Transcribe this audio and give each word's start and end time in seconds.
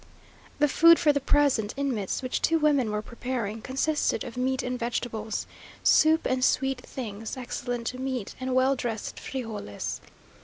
The 0.57 0.67
food 0.67 0.97
for 0.97 1.13
the 1.13 1.19
present 1.19 1.75
inmates, 1.77 2.23
which 2.23 2.41
two 2.41 2.57
women 2.57 2.89
were 2.89 3.03
preparing, 3.03 3.61
consisted 3.61 4.23
of 4.23 4.35
meat 4.35 4.63
and 4.63 4.79
vegetables, 4.79 5.45
soup 5.83 6.25
and 6.25 6.43
sweet 6.43 6.81
things; 6.81 7.37
excellent 7.37 7.93
meat, 7.99 8.33
and 8.39 8.55
well 8.55 8.75
dressed 8.75 9.19
frijoles. 9.19 10.01